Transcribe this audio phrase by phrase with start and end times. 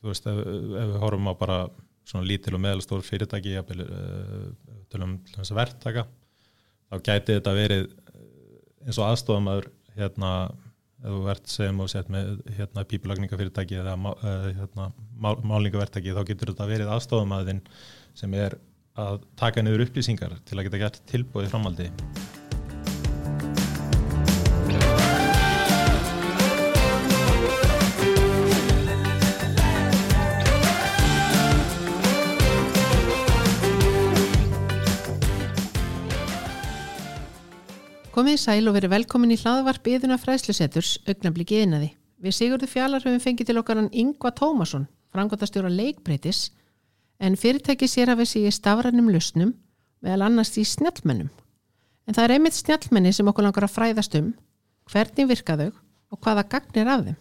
[0.00, 1.58] þú veist, ef, ef við horfum á bara
[2.08, 4.48] svona lítil og meðalstór fyrirtæki uh,
[4.90, 6.06] til um þess að verktaka
[6.90, 8.24] þá gæti þetta verið eh,
[8.86, 10.32] eins og aðstofamæður hérna,
[11.04, 14.90] ef þú verðt segjum og sett með hérna pípulagningafyrirtæki eða uh, hérna,
[15.20, 17.62] málningaverktaki þá getur þetta verið aðstofamæðin
[18.18, 18.58] sem er
[18.98, 21.90] að taka niður upplýsingar til að geta gert tilbúið framaldi
[38.30, 41.88] Komið sæl og verið velkomin í hlaðvarp yðuna fræslusetturs augnabliki yðnaði.
[42.22, 46.52] Við Sigurður Fjallar höfum fengið til okkar hann Yngva Tómasson, frangotastjóra leikbreytis,
[47.18, 49.50] en fyrirtæki sér að við séu stafrænum lusnum
[49.98, 51.26] meðal annars í snjallmennum.
[52.06, 54.30] En það er einmitt snjallmenni sem okkur langar að fræðast um,
[54.94, 55.66] hvernig virka þau
[56.14, 57.20] og hvaða gagnir af þeim.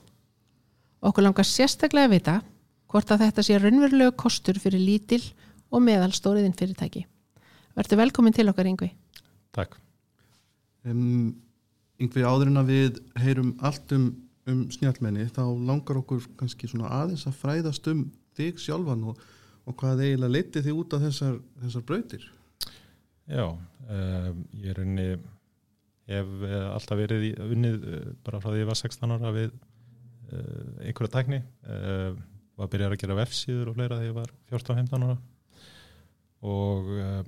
[1.10, 2.40] Okkur langar sérstaklega að vita
[2.86, 5.24] hvort að þetta sé raunverulegu kostur fyrir lítil
[5.74, 7.08] og meðal stóriðin fyrirtæki.
[7.74, 8.94] Verður velkomin til okkar Yngvi.
[9.58, 9.82] Takk.
[10.90, 11.36] Um,
[12.00, 14.10] yngvið áðurinn að við heyrum allt um,
[14.50, 18.06] um snjálmenni þá langar okkur kannski svona aðeins að fræðast um
[18.40, 19.20] þig sjálfan og,
[19.68, 22.24] og hvað eiginlega leiti þig út af þessar, þessar brautir?
[23.30, 25.10] Já, um, ég er unni
[26.10, 29.52] hef uh, alltaf verið í, unnið uh, bara frá því ég var 16 ára við
[29.52, 31.44] uh, einhverja tækni.
[31.68, 32.16] Uh,
[32.60, 35.20] var að byrja að gera vefsíður og fleira þegar ég var 14-15 ára.
[36.50, 37.22] Og uh,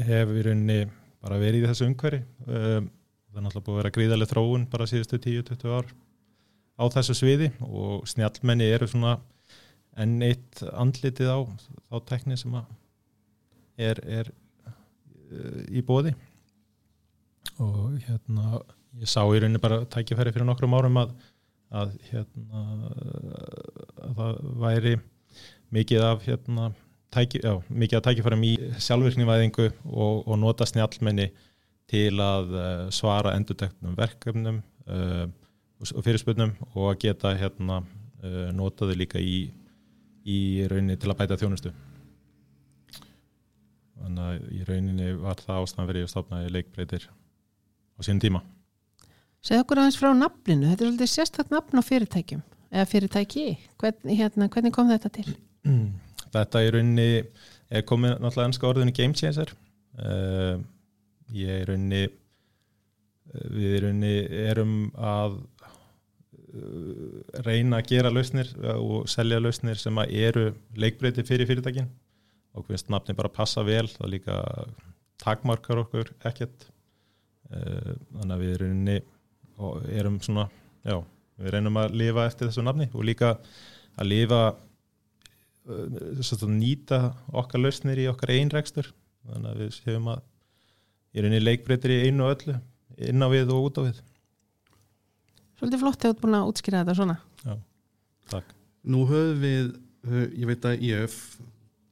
[0.00, 0.80] hef í rauninni
[1.20, 2.22] bara verið í þessu umhverfi.
[2.46, 2.88] Um,
[3.30, 5.90] það er náttúrulega búið að vera gríðarlega þróun bara síðustu 10-20 ár
[6.80, 9.18] á þessu sviði og snjálmenni eru svona
[10.00, 11.38] enn eitt andlitið á
[11.90, 12.56] þá tekni sem
[13.78, 16.14] er, er uh, í bóði
[17.60, 18.60] og hérna
[19.00, 21.14] ég sá í rauninni bara tækifæri fyrir nokkrum árum að,
[21.70, 22.64] að hérna
[24.00, 24.94] að það væri
[25.70, 26.72] mikið af hérna
[27.14, 31.30] tæki, já, mikið að tækifærum í sjálfvirknivæðingu og, og nota snjálmenni
[31.90, 35.26] til að uh, svara enduteknum verkefnum uh,
[35.80, 37.80] og fyrirspögnum og að geta hérna,
[38.22, 39.48] uh, notaðu líka í,
[40.24, 41.72] í rauninni til að bæta þjónustu.
[44.00, 48.44] Þannig að í rauninni var það ástæðan fyrir að stopna í leikbreytir á sínum tíma.
[49.44, 53.46] Segð okkur aðeins frá nafninu, þetta er svolítið sérstaklega nafn á fyrirtækjum eða fyrirtæki,
[53.80, 55.32] Hvern, hérna, hvernig kom þetta til?
[56.30, 57.08] Þetta í rauninni
[57.70, 59.50] er komið náttúrulega ennska orðinu game changer.
[59.98, 60.60] Uh,
[61.36, 62.02] ég er rauninni
[63.54, 64.14] við í rauninni
[64.50, 71.50] erum að uh, reyna að gera lausnir og selja lausnir sem að eru leikbreyti fyrir
[71.50, 71.90] fyrirtækin.
[72.58, 74.40] Og finnst nafni bara passa vel það líka
[75.22, 76.66] takmarkar okkur ekkert.
[77.50, 78.96] Þannig að við í rauninni
[80.00, 80.46] erum svona,
[80.86, 80.96] já,
[81.40, 83.36] við reynum að lifa eftir þessu nafni og líka
[84.00, 84.40] að lifa
[85.70, 87.00] að nýta
[87.36, 88.90] okkar lausnir í okkar einrækstur
[89.28, 90.22] þannig að við séum að
[91.14, 92.56] ég er inn í leikbreytir í einu og öllu
[93.10, 94.00] inn á við og út á við.
[95.60, 97.16] Svolítið flott hefur búin að útskýra þetta svona.
[97.44, 97.54] Já,
[98.32, 98.52] takk.
[98.90, 99.72] Nú höfum við,
[100.40, 101.16] ég veit að IF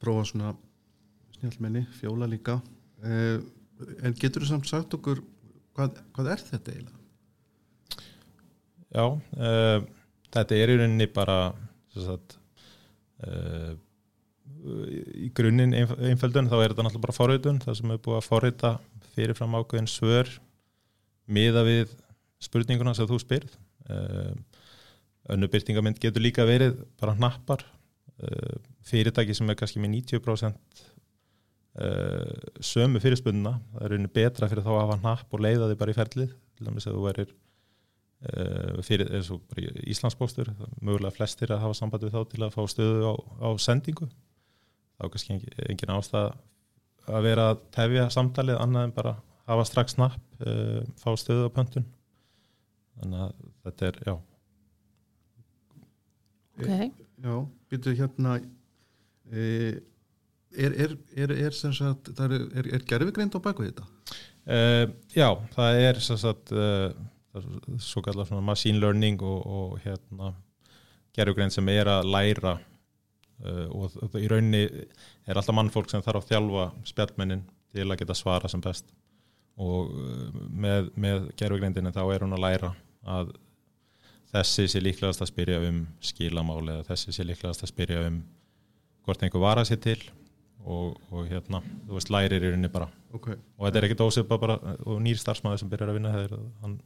[0.01, 0.53] prófa svona
[1.37, 2.59] snjálmenni, fjóla líka.
[3.03, 5.21] En getur þú samt sagt okkur
[5.77, 6.97] hvað, hvað er þetta eiginlega?
[8.89, 9.85] Já, uh,
[10.33, 11.37] þetta er í rauninni bara
[11.93, 12.39] sagt,
[13.27, 13.75] uh,
[15.13, 18.71] í grunninn einföldun þá er þetta náttúrulega bara forritun það sem er búið að forrita
[19.19, 20.31] fyrirfram ákveðin svör
[21.29, 21.91] miða við
[22.43, 23.57] spurninguna sem þú spyrð.
[23.89, 24.31] Uh,
[25.29, 27.65] önnu byrtingamind getur líka verið bara hnappar.
[28.83, 30.81] Fyrirtæki sem er kannski með 90%
[32.65, 35.93] sömu fyrirspunna það er rauninni betra fyrir þá að hafa hnapp og leiða þig bara
[35.93, 36.33] í ferlið.
[36.57, 37.29] Til dæmis að þú verir
[38.83, 43.07] fyrir eins og Íslandsbóstur mögulega flestir að hafa samband við þá til að fá stöðu
[43.07, 44.09] á, á sendingu.
[44.99, 46.33] Þá kannski engin, engin ástæð
[47.09, 49.13] að vera að tefja samtalið annað en bara
[49.49, 51.87] hafa strax snapp uh, fá stöðu á pöntun
[52.99, 54.15] þannig að þetta er, já
[56.59, 56.89] okay.
[57.19, 57.35] Já,
[57.71, 58.37] býtu hérna
[59.31, 59.45] e,
[60.55, 63.87] er, er, er, er sem sagt er, er gerfigreind á baku þetta?
[64.49, 66.53] Uh, já, það er sem sagt
[67.83, 70.33] svo kallar svona machine learning og, og hérna
[71.15, 72.68] gerðugrein sem er að læra uh,
[73.39, 78.17] og, og í rauninni er alltaf mannfólk sem þarf að þjálfa spjallmennin til að geta
[78.17, 78.89] svara sem best
[79.59, 82.73] og uh, með, með gerðugreindinu þá er hún að læra
[83.09, 83.33] að
[84.33, 88.21] þessi sé líklegast að spyrja um skilamáli eða þessi sé líklegast að spyrja um
[89.07, 89.99] hvort einhver var að sér til
[90.59, 93.39] og, og hérna, þú veist, lærir í rauninni bara okay.
[93.57, 96.79] og þetta er ekkit ósöpa bara og nýr starfsmæður sem byrjar að vinna þegar hann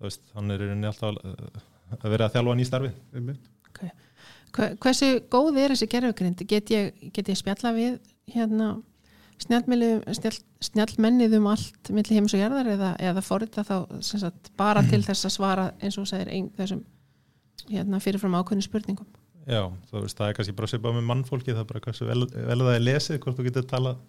[0.00, 1.18] Veist, hann er rauninni alltaf
[2.00, 2.90] að vera að þjálfa nýjstarfi
[3.20, 3.34] okay.
[3.76, 4.09] Hve-
[4.56, 6.44] Hversu góð er þessi gerfugrind?
[6.50, 7.98] Get ég, ég spjalla við
[8.30, 8.74] hérna
[9.40, 15.28] snjallmennið um allt milli heims og jarðar eða, eða forrita þá sagt, bara til þess
[15.28, 16.82] að svara eins og segir ein, þessum
[17.70, 19.08] hérna, fyrirfram ákveðinu spurningum
[19.48, 22.26] Já, þú veist, það er kannski bara svipað með mannfólki, það er bara hversu vel,
[22.28, 24.02] vel það er lesið, hvort þú getur talað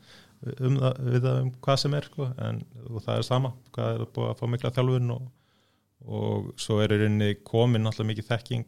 [0.68, 2.60] um það, við það um hvað sem er, sko, en
[2.90, 5.30] og það er sama, hvað er búið að fá mikla þjálfun og,
[6.20, 8.68] og svo er í rauninni komin alltaf mikið þekking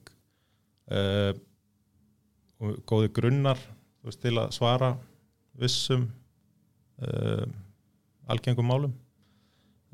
[0.95, 1.33] uh,
[2.63, 3.59] og góði grunnar,
[4.03, 4.93] veist, til að svara
[5.59, 6.07] vissum
[7.03, 7.45] uh,
[8.31, 8.95] algengum málum.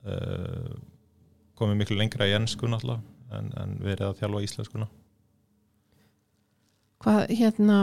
[0.06, 0.78] Uh,
[1.60, 3.02] komið miklu lengra í ennsku náttúrulega
[3.36, 4.88] en, en verið að þjálfa íslenskuna
[7.04, 7.80] hvað hérna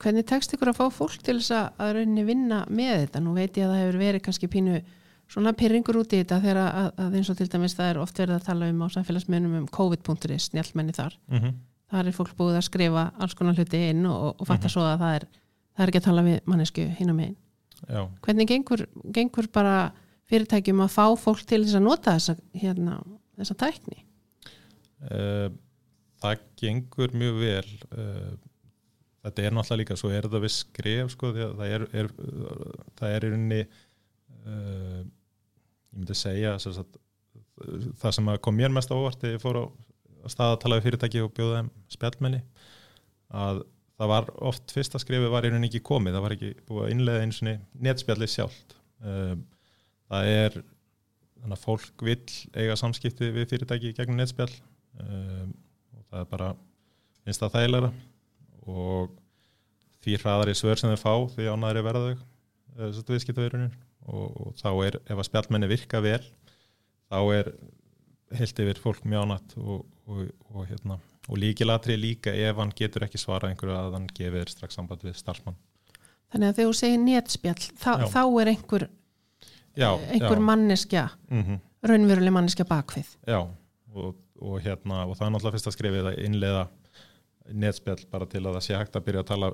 [0.00, 3.22] hvernig tekst ykkur að fá fólk til þess að, rauninni vinna með þetta?
[3.24, 4.78] Nú veit ég að það hefur verið kannski pínu
[5.30, 8.20] svona pyrringur út í þetta þegar að, að eins og til dæmis það er oft
[8.20, 11.16] verið að tala um á samfélagsmiðnum um COVID.is, snjallmenni þar.
[11.30, 11.58] Mm -hmm.
[11.90, 14.74] Þar er fólk búið að skrifa alls konar hluti inn og, og fatta Mhm.
[14.74, 17.36] svo að það er það er ekki að tala við mannesku hinn og megin.
[17.88, 18.82] Já, hvernig gengur,
[19.16, 19.74] gengur bara
[20.28, 22.98] fyrirtækjum að fá fólk til þess að nota þessa, hérna,
[23.38, 24.02] þessa tækni?
[25.00, 25.48] Uh,
[26.20, 27.70] það gengur mjög vel.
[27.96, 28.34] Uh,
[29.24, 32.10] þetta er náttúrulega líka, svo er þetta við skref sko, að það er, er
[33.00, 37.00] það er í rauninni uh, ég myndi segja sem sagt,
[38.00, 39.64] það sem að kom mér mest á óvart þegar ég fór á
[40.28, 42.40] stað að tala við fyrirtæki og bjóða þeim spjallmenni
[43.30, 43.62] að
[44.00, 46.92] það var oft fyrsta skrifið var í rauninni ekki komið, það var ekki búið að
[46.94, 48.76] innlega eins og netspjallið sjálft.
[49.00, 49.42] Um,
[50.10, 50.56] það er
[51.40, 54.52] þannig að fólk vill eiga samskipti við fyrirtæki gegnum netspjall
[55.00, 55.52] um,
[55.96, 56.50] og það er bara
[57.24, 57.92] finnst það þægilega
[58.70, 59.14] og
[60.04, 63.72] því hraðari svör sem þau fá því ánæðri verða þau uh, viðskiptavirunin
[64.10, 66.22] og, og þá er ef að spjallmenni virka vel
[67.10, 67.52] þá er
[68.38, 70.20] heilt yfir fólk mjög ánætt og, og,
[70.52, 74.54] og, hérna, og líkilatri líka ef hann getur ekki svarað einhverju að hann gefið þér
[74.54, 75.58] strax samband við starfsmann.
[76.30, 78.86] Þannig að þegar þú segir netspjall þá, þá er einhver,
[79.78, 83.08] Já, einhver já, manneskja mm raunveruleg manneskja bakvið.
[83.28, 86.64] Já og, og hérna og það er náttúrulega fyrst að skrifið að innleiða
[87.64, 89.50] netspjall bara til að það sé hægt að byrja að tala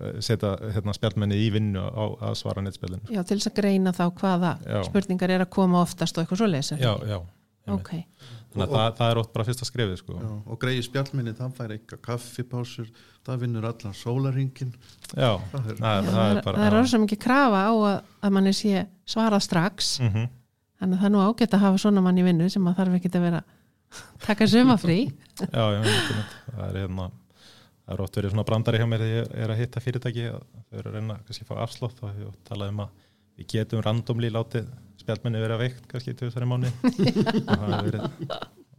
[0.00, 3.10] eh, setja hérna, spjallmenni í vinnu á að svara netspjallinu.
[3.12, 4.78] Já, til þess að greina þá hvaða Já.
[4.88, 7.18] spurningar er að koma oftast og eitthvað svo lesa já, já,
[7.66, 7.90] einmitt.
[7.90, 10.16] ok, þannig að það, það er oft bara fyrsta skrifið sko.
[10.22, 12.88] Já, og greiði spjallminni, það fær eitthvað kaffipásur,
[13.26, 14.72] það vinnur allan sólaringin
[15.12, 17.72] já, það er, það, já, það er bara það er orðið sem ekki krafa á
[17.74, 19.94] að, að manni sé svarað strax.
[20.06, 20.26] Mm
[20.80, 22.96] þannig að það er nú ágætt að hafa svona mann í vinnu sem að þarf
[22.98, 23.42] ekki að vera
[24.26, 25.80] taka sumafrí já, já,
[26.50, 29.60] það er hérna það er oft verið svona brandari hjá mér þegar ég er að
[29.62, 32.82] hitta fyrirtæki að þau eru að reyna kannski að fá afslótt og ég talaði um
[32.84, 33.04] að
[33.36, 34.68] við getum randomli látið
[35.06, 36.82] spjallmenni vera veikt kannski í tjóðsæri mánu og
[37.46, 38.02] það hefur verið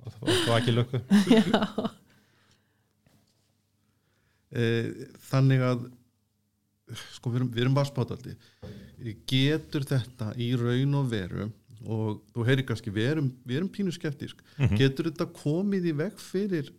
[0.07, 1.01] og það var ekki löku
[4.51, 4.65] e,
[5.31, 5.87] þannig að
[7.17, 8.35] sko við erum, við erum bara spátaldi
[9.27, 11.47] getur þetta í raun og veru
[11.85, 14.41] og þú heyri kannski, við erum, við erum pínu skeptísk.
[14.57, 14.77] Mhm.
[14.79, 16.71] getur þetta komið í veg fyrir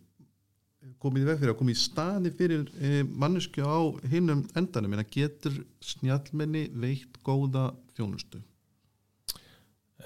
[0.99, 3.79] komið í veg fyrir að komið í staði fyrir e, mannesku á
[4.11, 4.93] hinnum endanum?
[4.95, 8.41] En að getur snjallmenni veitt góða þjónustu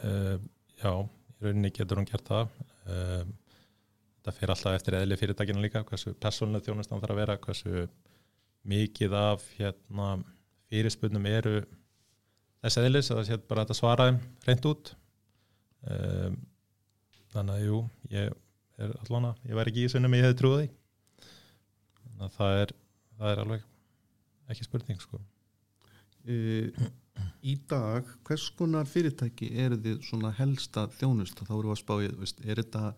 [0.03, 0.35] Uh,
[0.81, 2.53] já, í rauninni getur hún gert það.
[2.87, 3.23] Uh,
[4.23, 7.87] það fyrir alltaf eftir eðli fyrirtækina líka, hversu persónuleg þjónustan þarf að vera, hversu
[8.67, 10.09] mikið af hérna,
[10.71, 11.57] fyrirspunum eru
[12.63, 14.93] þess eðlis að það sé bara að svara þeim reynd út.
[15.83, 16.31] Uh,
[17.33, 18.31] þannig að jú, ég
[18.83, 20.71] er allan að, ég væri ekki í sunnum ég hefði trúið því.
[22.03, 22.73] Þannig að það er,
[23.19, 23.69] það er alveg
[24.53, 25.19] ekki spurning sko.
[26.27, 26.35] e,
[27.43, 31.47] í dag hvers konar fyrirtæki eru þið svona helsta þjónusta?
[31.47, 32.93] Þá eru við að veist, er þetta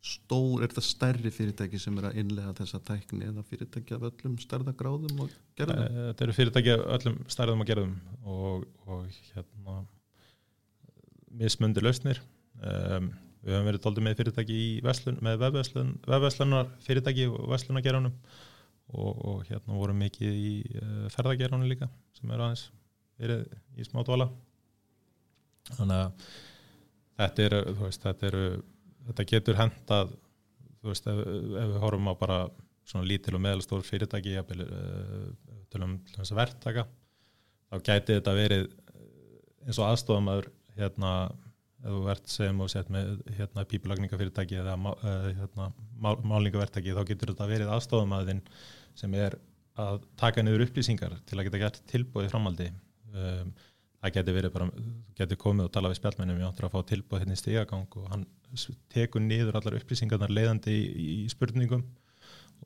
[0.00, 4.36] stór, er þetta stærri fyrirtæki sem er að innlega þessa tækni eða fyrirtæki af öllum
[4.40, 5.82] stærðagráðum og gerðum?
[5.84, 9.76] Eh, Þetta eru fyrirtæki af öllum stærðum og gerðum og, og hérna
[11.40, 12.22] mismundi lausnir.
[12.60, 13.12] Um,
[13.44, 18.16] við höfum verið doldið með fyrirtæki í veslun, með vefveslun, vefveslunar fyrirtæki og veslunageranum
[18.90, 22.66] og, og hérna vorum mikið í uh, ferðageranum líka sem er aðeins
[23.20, 23.44] verið
[23.76, 24.30] í smá dvala.
[25.70, 26.28] Þannig að
[27.20, 28.44] þetta þú veist, þetta eru
[29.10, 30.14] þetta getur hendað
[30.88, 32.38] veist, ef, ef við horfum á bara
[32.88, 35.28] svona lítil og meðalstór fyrirtæki uh,
[35.70, 36.86] til um þess að verktaka
[37.70, 39.04] þá gæti þetta verið eh,
[39.66, 40.48] eins og aðstofamæður
[40.80, 41.12] hérna,
[41.84, 47.04] ef þú ert sem og sett með hérna pípulagningafyrirtæki eða eh, hérna, mál, málningaverktaki þá
[47.12, 48.42] getur þetta verið aðstofamæðin
[48.98, 49.38] sem er
[49.80, 52.72] að taka niður upplýsingar til að geta gert tilbúið framhaldi
[53.14, 53.54] um,
[54.00, 54.68] það getur verið bara,
[55.18, 58.12] getur komið og tala við spjallmennum, ég áttur að fá tilbúið hérna í stigagang og
[58.12, 58.28] hann
[58.92, 61.84] tekur niður allar upplýsingarnar leiðandi í, í spurningum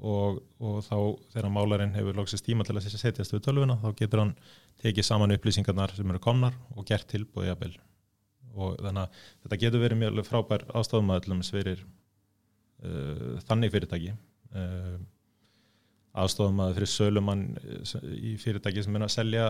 [0.00, 0.96] og, og þá
[1.32, 4.36] þegar málarinn hefur loksist tíma til að setjast við tölvuna þá getur hann
[4.82, 7.74] tekið saman upplýsingarnar sem eru komnar og gert tilbúið jafnvel.
[8.54, 14.14] Og þannig að þetta getur verið mjög frábær ástofumæðlum fyrir uh, þannig fyrirtæki.
[14.54, 14.98] Uh,
[16.14, 19.48] aðstofumæður fyrir sölumann uh, í fyrirtæki sem er að selja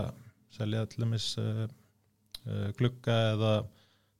[0.55, 1.65] selja allumis uh,
[2.45, 3.53] uh, glugga eða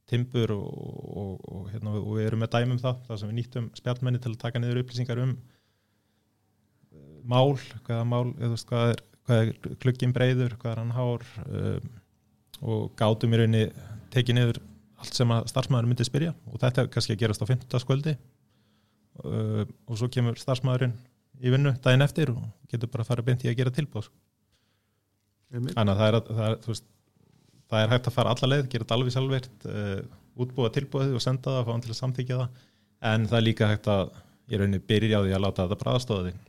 [0.10, 3.70] timbur og, og, og, hérna, og við erum með dæmum það, það sem við nýttum
[3.80, 7.56] spjallmenni til að taka niður upplýsingar um uh, mál,
[7.88, 11.92] hvaða mál veist hvað er, hvað er glugginn breyður, hvað er hann hár um,
[12.66, 13.66] og gátum í rauninni
[14.14, 14.62] tekið niður
[15.02, 17.82] allt sem að starfsmæður myndi spyrja og þetta kannski að gerast á 15.
[17.84, 18.16] skvöldi
[19.26, 20.96] uh, og svo kemur starfsmæðurinn
[21.44, 24.25] í vinnu daginn eftir og getur bara að fara beint í að gera tilbúð Einmitt.
[25.54, 26.88] Þannig að það er, það er, veist,
[27.72, 30.00] það er hægt að fara alla leið, gera þetta alveg sjálfveirt uh,
[30.46, 32.60] útbúa tilbúið og senda það fá hann til að samþykja það.
[33.12, 34.14] En það er líka hægt að
[34.46, 36.44] í rauninni byrja á því að láta þetta bræðastóða þig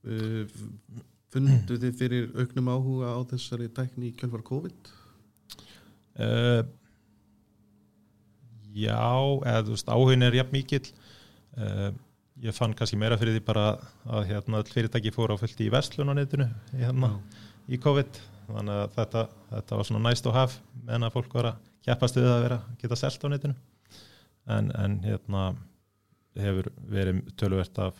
[0.00, 0.46] Uh,
[1.28, 4.88] fundu þið fyrir auknum áhuga á þessari tækni í kjölfar COVID?
[6.24, 6.62] uh,
[8.72, 9.02] Já,
[9.44, 10.86] eða þú veist áhugin er jafn mikill
[12.44, 13.64] ég fann kannski meira fyrir því bara
[14.08, 17.14] að hérna, öll fyrirtæki fóru á fullt í vestlun á netinu hérna,
[17.68, 18.20] í COVID
[18.50, 22.18] þannig að þetta, þetta var svona nice to have meðan að fólk var að kjæpast
[22.18, 23.56] við að vera geta selt á netinu
[24.50, 25.50] en, en hérna
[26.40, 27.98] hefur verið töluvert af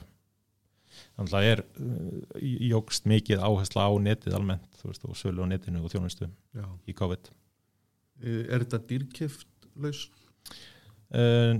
[1.17, 5.85] þannig að er uh, jógst mikið áhersla á netið almennt veist, og sölu á netinu
[5.85, 6.67] og þjónustu Já.
[6.89, 7.31] í COVID
[8.21, 10.03] Er þetta dýrkift laus?
[11.11, 11.57] Uh,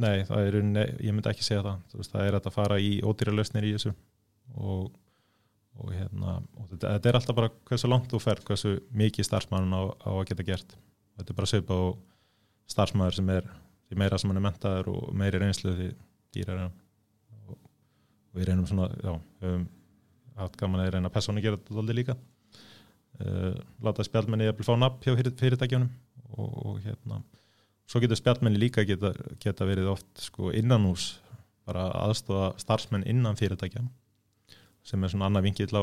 [0.00, 2.92] nei, það er nei, ég myndi ekki segja það, veist, það er að fara í
[3.04, 3.92] ódýra lausnir í þessu.
[4.56, 4.92] Og,
[5.80, 9.76] og hérna og þetta, þetta er alltaf bara hversu langt þú fer hversu mikið starfsmæðun
[9.76, 10.74] á, á að geta gert.
[11.18, 11.84] Þetta er bara sögpa á
[12.72, 13.48] starfsmæður sem er
[13.88, 15.88] því meira sem hann er mentaður og meiri reynslu því
[16.32, 19.12] dýrar er og, og við reynum svona, já
[19.44, 19.68] höfum
[20.38, 22.16] haft gaman að reyna að persónu gera þetta doldi líka.
[23.20, 23.52] Uh,
[23.84, 25.90] láta spjaldmenni að fá nafn hjá fyrir, fyrirtækjunum.
[26.32, 27.20] Og, og hérna
[27.90, 29.12] svo getur spjaldmenni líka geta,
[29.42, 31.16] geta verið oft sko innan hús
[31.66, 33.84] bara aðstofa starfsmenn innan fyrirtækja
[34.86, 35.82] sem er svona annað vingill á,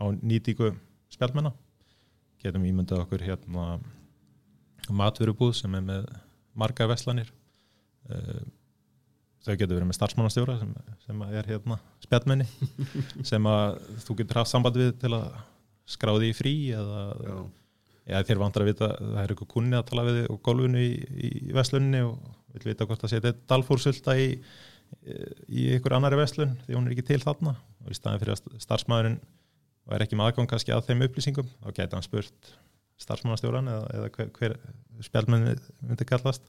[0.00, 0.72] á nýtíku
[1.12, 1.52] spjaldmenna
[2.42, 3.78] getum ímyndað okkur hérna
[4.88, 6.06] matvörubúð sem er með
[6.58, 7.28] marga veslanir
[8.08, 8.44] uh,
[9.44, 10.72] þau getur verið með starfsmannastjóra sem,
[11.04, 12.48] sem er hérna spjaldmenni
[13.30, 15.28] sem að þú getur haft samband við til að
[15.88, 17.36] skráði í frí eða Já.
[18.08, 20.92] Já, þér vantar að vita, það er eitthvað kunni að tala við og gólfinu í,
[21.28, 22.14] í veslunni og
[22.54, 24.30] vil vita hvort það setja dalfúrsulta í,
[25.52, 27.52] í ykkur annari veslun því hún er ekki til þarna.
[27.84, 29.18] Og í staðin fyrir að starfsmæðurinn
[29.92, 32.54] er ekki með aðgang kannski að þeim upplýsingum þá geta hann spurt
[32.98, 34.56] starfsmannastjóran eða, eða hver, hver
[35.06, 36.48] spjaldmenni myndi kallast.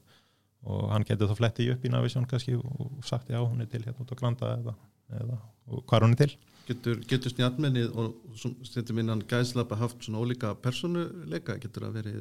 [0.68, 3.84] Og hann getur þá fletti upp í Navision kannski og sagt já, hún er til
[3.84, 4.74] hérna út á Granda eða,
[5.18, 5.38] eða
[5.86, 6.36] hvað hún er til
[6.70, 8.36] Getur, getur snjallmennið og
[8.68, 12.20] stundum innan gæðslapa haft svona ólíka persónuleika, getur það verið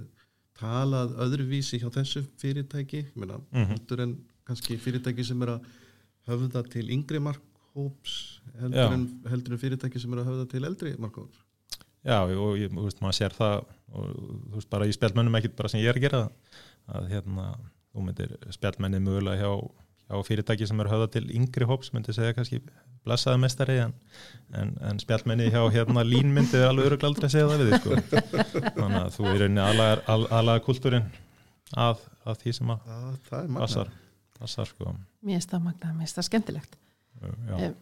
[0.58, 3.68] talað öðruvísi hjá þessu fyrirtæki, ég meina, Mhm.
[3.76, 4.16] heldur en
[4.48, 5.66] kannski fyrirtæki sem er að
[6.28, 10.96] höfða til yngri markhóps heldur en, heldur en fyrirtæki sem er að höfða til eldri
[10.98, 11.38] markhóps.
[12.04, 14.16] Já, og ég, þú veist, maður sér það og
[14.50, 16.30] þú veist, bara í spjaldmönnum ekkit bara sem ég er að gera
[16.90, 17.46] að hérna,
[17.94, 19.72] þú myndir spjaldmennið mögulega hjá,
[20.10, 22.60] hjá fyrirtæki sem eru höfða til yngri hóps, myndir segja kannski
[23.06, 23.94] blessaði mestari en,
[24.58, 27.82] en, en spjaldmennið hjá hérna lín myndið alveg öruglega aldrei að segja það við þig
[27.84, 28.72] sko.
[28.80, 29.46] þannig að þú er
[30.10, 31.06] al, aðlagar kultúrin
[31.78, 32.90] að, að því sem að
[33.44, 33.92] er passar,
[34.40, 34.96] passar sko.
[35.22, 36.80] Mér finnst það magna, mér finnst það skemmtilegt.
[37.20, 37.78] Já, Eh,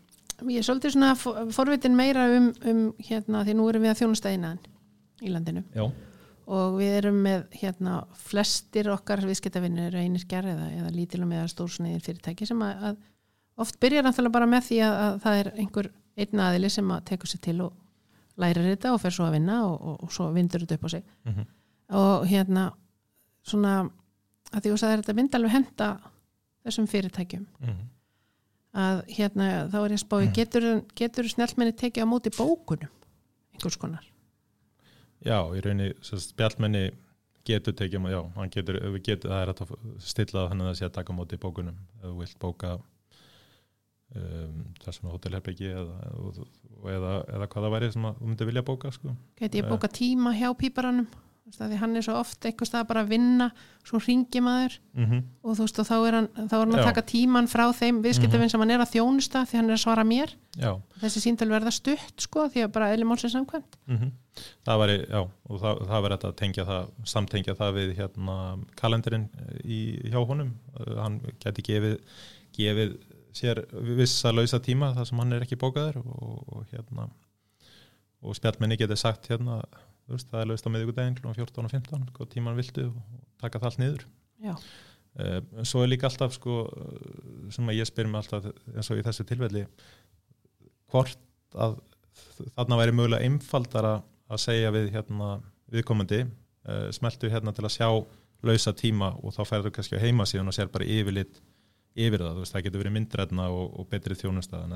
[0.53, 4.01] Ég er svolítið svona for- forvitin meira um, um hérna, því nú erum við að
[4.03, 4.59] þjónustæðinaðan
[5.25, 5.85] í landinu já,
[6.47, 11.49] og við erum með hérna flestir okkar viðskiptavinnir eru einirkjar eða, eða lítil og meðal
[11.51, 13.01] stórsniðir fyrirtæki sem að, að
[13.65, 17.03] oft byrjar náttúrulega bara með því að, að það er einhver einn aðili sem að
[17.11, 17.75] tekur sér til og
[18.37, 20.89] lærir þetta og fer svo að vinna og, og, og svo vindur þetta upp á
[20.95, 21.05] sig.
[21.27, 21.45] Mm
[21.87, 22.71] og hérna
[23.47, 23.75] svona
[24.51, 25.87] að því þú sagðir þetta myndi alveg henda
[26.67, 27.45] þessum fyrirtækjum.
[27.61, 27.85] Mhm.
[28.77, 32.91] að hérna þá er ég að spáði getur, getur snjallmenni tekið á móti bókunum?
[33.55, 34.03] Einhvers konar
[35.27, 35.91] Já, í rauninni
[36.23, 36.85] spjallmenni
[37.47, 40.87] getur tekið, já, hann getur, getur, það er að stilla það þannig að það sé
[40.87, 42.71] að taka móti bókunum, ef þú vilt bóka
[44.15, 45.95] um, það sem er hótelherbyggi eða,
[46.95, 49.15] eða, eða hvað það væri sem að þú myndir vilja bóka, sko.
[49.39, 49.71] geti ég Eh.
[49.71, 51.07] bóka tíma hjá af
[51.55, 53.47] því hann er svo oft einhvers stað bara að vinna
[53.87, 54.77] svo ringi maður.
[54.97, 57.63] Mm og þú veist og þá er hann, þá er hann að taka tíman frá
[57.71, 60.33] þeim viðskiptavinn sem hann er að þjónusta því hann er að svara mér.
[60.59, 63.77] Já, þessi síntal verða stutt sko því að bara eðli málsins samkvæmt.
[63.87, 64.11] Mm
[64.67, 68.35] það væri, já, og það, það væri hægt að tengja það, samtengja það við hérna
[68.77, 69.29] kalendarinn
[69.63, 69.79] í,
[70.11, 71.95] hjá honum, Uh, hann geti gefið,
[72.53, 72.91] gefið
[73.33, 73.63] sér
[73.97, 77.07] vissa lausa tíma þar sem hann er ekki bókaður og, og hérna
[78.21, 79.61] og spjallmenni getur sagt hérna
[80.15, 81.31] veist, það er laust á miðvíkudaginn kl.
[81.35, 84.05] 14 og 15 hvað tíman viltu og taka það allt niður.
[84.43, 86.59] Já, uh, svo er líka alltaf sko,
[87.53, 89.65] sem að ég spyr mig alltaf eins og í þessu tilfelli
[90.91, 91.19] hvort
[91.57, 91.79] að
[92.55, 93.97] þarna væri mögulega einfaldara
[94.27, 95.37] að segja við hérna
[95.73, 97.89] viðkomandi uh, smeltu hérna til að sjá
[98.45, 101.39] lausa tíma og þá færðu kannski á heimasíðan og sér bara yfirlit
[101.97, 104.75] yfir það, þú veist, það getur verið myndræðna og, og betri þjónustæðan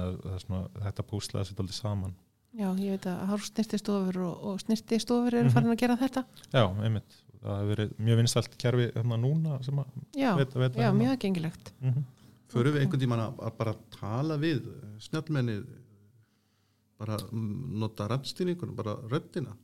[0.82, 2.16] þetta púsla þessi dóldi saman
[2.58, 5.53] já, ég veit að hár snirtistofur og, og snirtistofur eru Mhm.
[5.55, 6.24] farin að gera þetta.
[6.53, 9.86] Já, einmitt, það hefur verið mjög vinstalt kerfi hérna núna sem að
[10.17, 11.74] Já, veit, veit já mjög gengilegt.
[11.81, 12.03] Mm -hmm.
[12.51, 14.62] Förum við einhvern tímann að, að bara tala við
[15.00, 15.63] snjallmenni
[17.00, 19.55] bara mm, nota randstýringur bara röddina?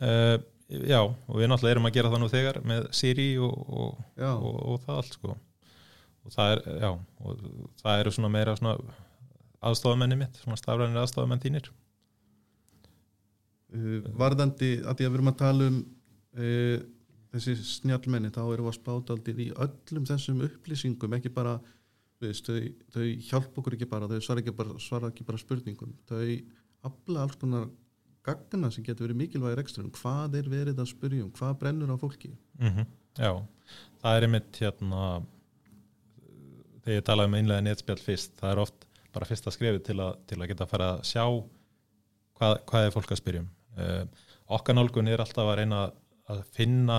[0.00, 0.38] Uh,
[0.70, 4.54] Já, og við náttúrulega erum að gera það nú þegar með Siri og, og, og,
[4.72, 5.34] og það allt sko.
[6.24, 6.88] Og það er, já,
[7.20, 7.42] og
[7.82, 8.78] það eru svona meira svona
[9.60, 11.68] aðstofamenni mitt, svona stafrænir aðstofamenn þínir
[14.14, 15.78] varðandi að því að við erum að tala um
[16.38, 16.76] uh,
[17.34, 21.56] þessi snjallmenni þá erum við að spáta aldrei í öllum þessum upplýsingum ekki bara
[22.22, 25.94] veist, þau, þau hjálp okkur ekki bara þau svara ekki bara, svara ekki bara spurningum.
[26.08, 26.26] Þau
[26.88, 27.68] afla alls konar
[28.24, 31.96] gagna sem getur verið mikilvægir ekstra hvað er verið að spyrja um, hvað brennur á
[32.00, 32.34] fólki.
[32.60, 33.30] Mm Já,
[34.02, 35.02] það er einmitt hérna
[36.82, 40.38] þegar ég talaði um einlega netspjall fyrst, það er oft bara fyrsta skrefið til, til
[40.40, 41.22] að geta að fara að sjá
[42.34, 43.63] hvað, hvað er fólk að spyrjum uh,
[44.54, 45.80] okkar nálgun er alltaf að reyna
[46.32, 46.98] að finna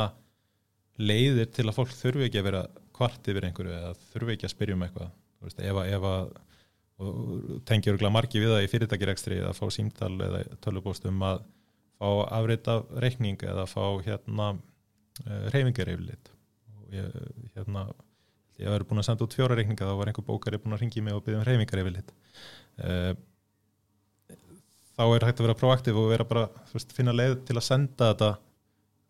[1.01, 2.63] leiðir til að fólk þurfi ekki að vera
[2.95, 5.09] kvart yfir einhverju eða þurfi ekki að spyrja um eitthvað.
[5.45, 6.29] Veist, ef, að- ef að
[7.67, 11.41] tengjur margi við það í fyrirtækirekstri eða fá símtal eða tölvupóst um að
[11.99, 14.53] fá afrit af reikning eða fá hérna
[15.51, 16.31] reyfingar yfirleitt
[16.79, 17.11] og ég,
[17.55, 17.83] hérna
[18.59, 21.03] ég var búin að senda út fjóra reikninga þá var einhver bókari búin að ringi
[21.03, 22.13] mig og byggja um reyfingar yfirleitt
[22.79, 23.11] uh,
[24.95, 28.11] þá er hægt að vera proaktiv og vera bara, veist, finna leið til að senda
[28.13, 28.31] þetta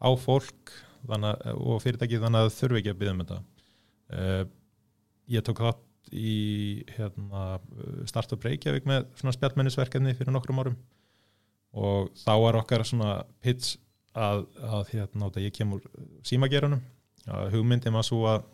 [0.01, 3.39] á fólk að- og fyrirtæki þannig að það þurfi ekki að byggja um þetta.
[4.15, 4.43] Uh,
[5.29, 7.59] ég tók þátt í hérna,
[8.05, 10.75] startup Reykjavík með svona spjallmennisverkefni fyrir nokkrum árum
[11.75, 13.77] og þá var okkar svona pitch
[14.15, 15.81] að, að hérna, ég kemur
[16.23, 16.83] símagerunum
[17.25, 18.45] að hugmyndin var svo að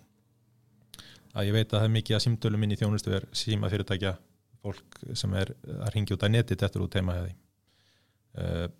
[1.36, 4.16] að ég veit að það er mikið að símtölum minn í þjónustu er síma fyrirtækja
[4.62, 7.38] fólk sem er að ringja út að neti þetta út heima hefði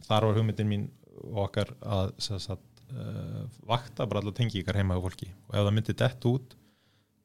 [0.08, 0.86] þar var hugmyndin mín
[1.22, 5.28] og okkar að sagt, uh, vakta bara allar tengi ykkar heima á fólki.
[5.50, 6.56] Og ef það myndi dett út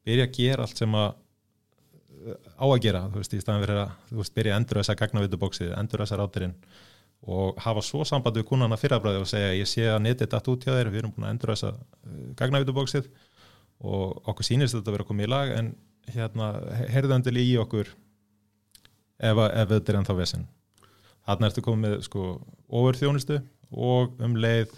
[0.07, 1.15] byrja að gera allt sem að
[2.57, 4.97] á að gera, þú veist, í staðan fyrir að þú veist, byrja að endur þessa
[4.99, 6.55] gagnavitubóksið, endur þessa rátirinn
[7.27, 10.67] og hafa svo samband við kúnana fyrrabræði og segja ég sé að netið datt út
[10.67, 11.71] hjá þeir, við erum búin að endur þessa
[12.41, 13.09] gagnavitubóksið
[13.87, 15.71] og okkur sýnist þetta að vera komið í lag en
[16.15, 16.51] hérna,
[16.95, 17.93] heyrðandil í okkur
[19.19, 20.47] ef, að- ef þetta er ennþá vesinn
[21.27, 22.27] þarna ertu komið með sko
[22.69, 23.41] ofur þjónustu
[23.73, 24.77] og um leið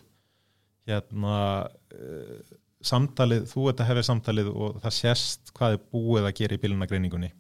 [0.89, 1.35] hérna
[1.69, 2.39] uh,
[2.81, 6.63] samtalið, þú ert að hefja samtalið og það sést hvað er búið að gera í
[6.63, 7.31] bílunagreiningunni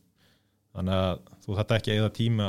[0.74, 2.48] þannig að þú þarf ekki að eða tíma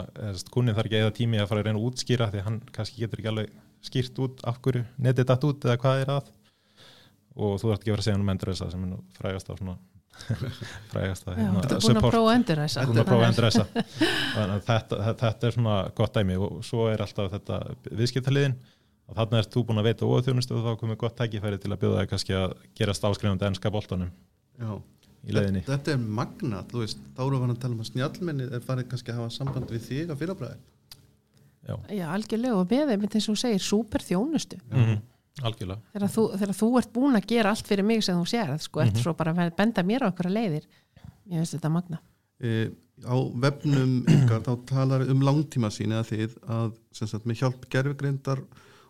[0.52, 3.04] kunnið þarf ekki að eða tími að fara að reyna að útskýra því hann kannski
[3.04, 3.54] getur ekki alveg
[3.86, 6.34] skýrt út af hverju netið datt út eða hvað er að.
[7.40, 9.62] Og þú þarf ekki að vera að segja um endur þessa sem er frægast af
[9.62, 9.78] svona
[10.92, 13.22] frægast af Já, hérna, þetta er búin að prófa að endur þess búin að prófa
[13.22, 13.66] að endur þessa
[14.36, 18.58] þannig að þetta, þetta er svona gott dæmi og svo er alltaf þetta viðskiptaliðin
[19.10, 21.82] og þarna ert þú búin að veita óþjónustu og þá komið gott tækifæri til að
[21.84, 24.12] bjóða þig kannski að gerast áskrifandi ennska boltanum
[24.60, 24.74] Já.
[25.26, 25.64] í leiðinni.
[25.66, 28.92] Þetta, er magnat, þú veist, þá erum við að tala um að snjallmenni er farið
[28.92, 30.60] kannski að hafa samband við þig að fyrrabræði.
[31.70, 32.60] Já, Já, algjörlega.
[32.60, 34.62] Og með þeim, eins og þú segir, súper þjónustu.
[34.70, 35.00] Mm
[35.44, 38.54] algjörlega þegar þú, þegar þú ert búin að gera allt fyrir mig sem þú sér,
[38.60, 39.02] sko, ert Mhm.
[39.04, 40.66] svo bara að benda mér á okkur leiðir
[41.30, 42.00] ég veist þetta magna
[42.42, 42.70] E,
[43.04, 47.66] á vefnum ykkar þá talar um langtíma síni að þið að sem sagt, með hjálp
[47.70, 48.40] gerfugreindar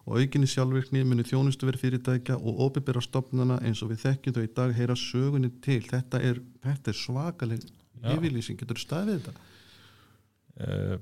[0.05, 4.43] og aukinni sjálfvirkni muni þjónustu verið fyrirtækja og opibera stopnana eins og við þekkjum þau
[4.45, 5.81] í dag heyra sögunni til.
[5.81, 7.65] Þetta er, þetta er svakaleg
[8.05, 9.33] yfirlýsing, getur þú staðið þetta?
[10.61, 10.97] uh,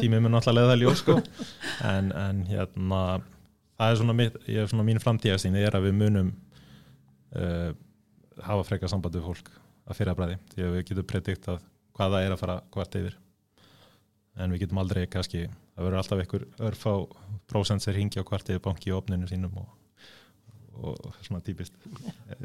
[0.00, 1.18] tímið mun alltaf leiða ljós sko.
[1.86, 3.02] en, en hérna
[3.80, 6.30] það er svona, mitt, er svona mín framtíðastín er að við munum
[7.36, 7.70] uh,
[8.44, 9.50] hafa frekar samband við fólk
[9.90, 13.16] að fyrra bræði, því að við getum prediktað hvað það er að fara hvart yfir.
[14.40, 16.92] En við getum aldrei kannski það verður alltaf einhver örfá
[17.50, 19.72] prósent sem ringi á hvart yfir banki í opninu sínum og,
[20.80, 21.74] og svona típist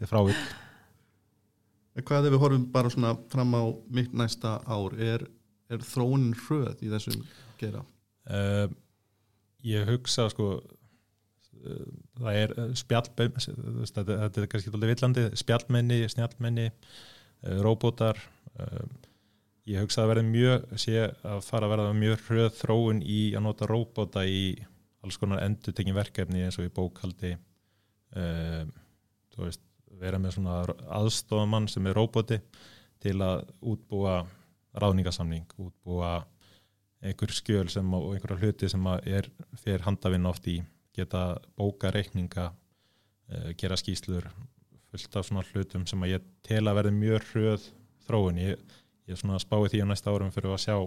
[0.09, 0.39] frávik.
[0.39, 0.74] En
[1.95, 3.63] Hvað ef við horfum bara svona fram á
[3.95, 5.23] mitt næsta ár, er,
[5.71, 7.21] er þróunin hröð í þessum
[7.61, 7.85] gera?
[8.27, 8.67] Uh,
[9.63, 11.87] ég hugsa sko uh,
[12.19, 15.25] það er spjallmenni þetta, er kannski tólið villandi.
[15.39, 18.19] Spjallmenni, snjallmenni uh, róbótar
[18.59, 18.83] uh,
[19.69, 23.45] ég hugsa að verði mjög sé að fara að verða mjög hröð þróun í að
[23.47, 24.49] nota róbóta í
[25.05, 28.65] alls konar endutekin verkefni eins og í bókaldi uh,
[29.33, 29.63] þú veist,
[29.99, 30.61] vera með svona
[30.97, 32.39] aðstofamann sem er róbóti
[33.03, 34.23] til að útbúa
[34.75, 36.25] ráðningasamning, útbúa
[37.05, 39.29] einhver skjöl sem, og einhverja hluti sem er
[39.61, 40.59] fyrir handavinn oft í
[40.95, 44.27] geta bóka reikninga uh, gera skýslur
[44.89, 47.67] fullt af svona hlutum sem að ég tel að verði mjög hröð
[48.07, 48.39] þróun.
[48.39, 48.77] Ég,
[49.09, 50.77] ég svona spáið því á næsta árum fyrir að sjá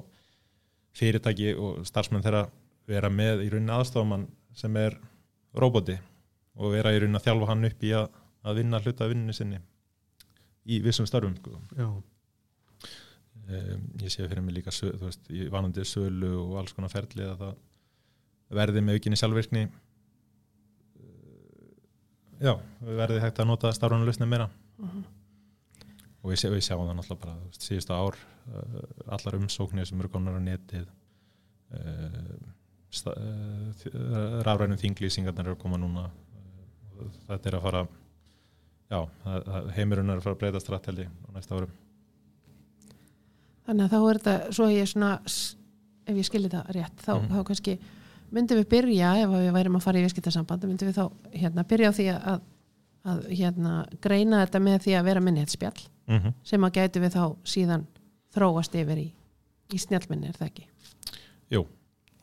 [0.99, 2.47] fyrirtæki og starfsmenn þeirra
[2.89, 4.97] vera með í rauninni aðstofamann sem er
[5.59, 5.99] roboti
[6.59, 8.09] og vera í rauninni að þjálfa hann upp í að,
[8.49, 9.59] að vinna hluta af vinninu sinni
[10.69, 11.59] í vissum starfum sko.
[11.79, 17.25] Já, um, ég sé fyrir mig líka veist, í vanandi sölu og alls konar ferli
[17.25, 17.55] að það
[18.59, 19.63] verði með aukinni sjálfvirkni.
[20.99, 21.71] Uh,
[22.45, 22.55] já,
[23.01, 24.49] verði hægt að nota starfrannu lausnum meira.
[26.19, 28.79] Og við, sé, við sjáum það náttúrulega bara síðustu ár uh,
[29.17, 30.89] allar umsóknir sem eru konar á netið
[31.79, 32.35] uh,
[32.91, 36.09] sta- uh, uh, rafrænum þinglýsingarnir eru að koma núna.
[36.99, 37.83] Uh, þetta er að fara
[38.91, 41.71] já, það, það, heimurinn er að fara að breyta stratteldi á næsta árum
[43.69, 45.57] Þannig að þá er þetta, svo ég svona, s-
[46.09, 47.29] ef ég skilji þetta rétt, þá, Mhm.
[47.35, 47.79] þá kannski
[48.33, 51.89] myndum við byrja, ef við værum að fara í viðskiptasamband, myndum við þá hérna, byrja
[51.89, 52.41] á því að,
[53.05, 56.35] að hérna, greina þetta með því að vera minni eitt spjall, mm -hmm.
[56.45, 57.87] sem að gætu við þá síðan
[58.35, 59.13] þróast yfir í,
[59.73, 60.65] í snjallminni, er það ekki?
[61.51, 61.67] Jú,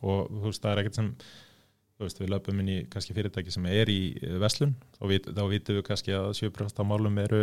[0.02, 1.16] og þú veist, það er ekkert sem
[2.04, 4.76] veist, við löpum inn í kannski fyrirtæki sem er í eh, verslun.
[4.98, 7.42] Þá, vit, þá vitum við kannski að 7% af málum eru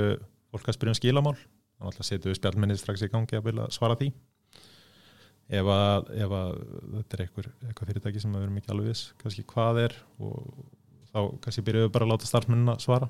[0.52, 1.34] fólk að spyrja um skilamál.
[1.80, 4.12] Þannig að setjum við spjallminni strax í gangi að vilja svara því.
[5.52, 6.52] Ef að, ef að
[6.92, 10.46] þetta er eitthvað, eitthvað fyrirtæki sem við erum ekki alveg viss kannski hvað er og
[11.10, 13.08] þá kannski byrjuðum við bara að láta starfsmennina svara.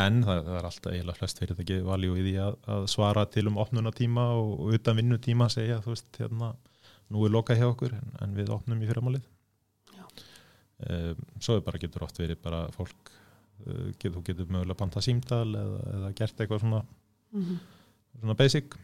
[0.00, 3.46] En það, það er alltaf eiginlega flest fyrirtæki valjú í því að, að svara til
[3.50, 6.52] um opnunatíma og, og utan vinnutíma segja þú veist hérna
[7.10, 9.24] nú er lokað hjá okkur en, en við opnum í fyrramálið.
[10.86, 13.12] Um, svo er bara getur oft verið bara fólk
[13.66, 16.82] uh, get, þú getur mögulega panta símdal eða, eða gert eitthvað svona,
[17.34, 17.60] Mm
[18.18, 18.74] svona basic.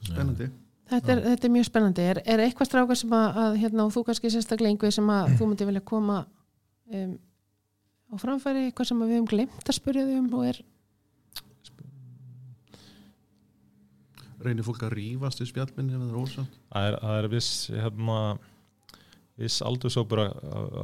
[0.00, 0.50] Spennandi.
[0.90, 2.04] Þetta er, þetta er mjög spennandi.
[2.12, 5.34] Er, er eitthvað strákar sem að, að hérna, og þú kannski sérstaklega einhver sem að
[5.38, 6.18] þú myndi vilja koma
[6.90, 7.14] um,
[8.10, 10.62] á framfæri, eitthvað sem að við höfum glemt að spyrja þau um og er
[14.40, 18.18] reynir fólk að rífast í spjallminni ef það er er, það er viss hérna,
[19.40, 20.34] viss aldursópur af,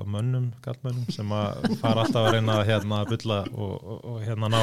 [0.00, 3.98] af mönnum, gallmönnum sem að fara alltaf að reyna að hérna, að bulla og, og,
[4.12, 4.60] og hérna ná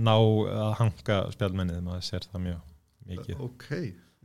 [0.00, 2.70] ná að hanga spjallmennið maður sér það mjög
[3.10, 3.66] mikið ok,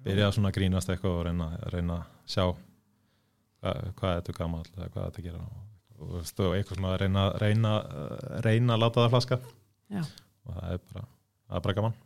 [0.06, 4.64] byrja að svona grínast eitthvað og reyna, reyna að sjá hvað, hvað þetta er gammal
[4.78, 7.74] eða hvað þetta gera og, og eitthvað svona að reyna, reyna,
[8.48, 9.42] reyna að láta það flaska
[9.92, 10.06] Já.
[10.48, 11.06] og það er bara,
[11.50, 12.00] það er bara gaman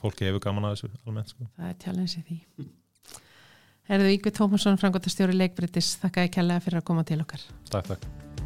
[0.00, 1.46] fólki hefur gaman að þessu almennt sko.
[1.58, 2.68] það er challenge í því.
[3.90, 7.42] Herðu Ígvi Tómasson, frangotastjóri leikbritis, þakka ég kærlega fyrir að koma til okkar.
[7.68, 8.43] takk, takk